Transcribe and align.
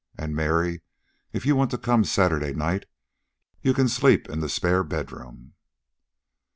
And, 0.17 0.35
Mary, 0.35 0.81
if 1.31 1.45
you 1.45 1.55
want 1.55 1.69
to 1.69 1.77
come 1.77 2.03
Saturday 2.05 2.55
night 2.55 2.87
you 3.61 3.71
can 3.71 3.87
sleep 3.87 4.27
in 4.29 4.39
the 4.39 4.49
spare 4.49 4.83
bedroom." 4.83 5.53